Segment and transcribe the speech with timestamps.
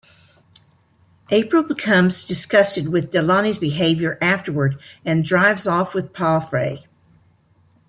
[1.29, 6.87] April becomes disgusted with Delauney's behaviour afterward and drives off with Palfrey.